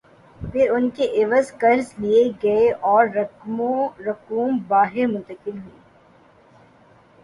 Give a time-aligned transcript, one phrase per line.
[0.51, 5.79] پھر ان کے عوض قرض لئے گئے اوررقوم باہر منتقل ہوئیں۔